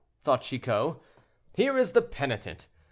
[0.23, 0.99] thought Chicot,
[1.53, 2.65] "here is the penitent.